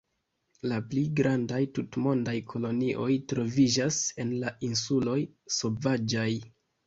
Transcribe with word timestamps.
La 0.69 0.77
pli 0.91 1.01
grandaj 1.19 1.59
tutmondaj 1.79 2.33
kolonioj 2.53 3.09
troviĝas 3.33 3.99
en 4.23 4.33
la 4.45 4.55
insuloj 4.71 5.19
Sovaĝaj. 5.59 6.27